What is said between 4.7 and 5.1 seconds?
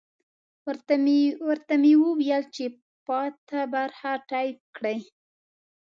کړي.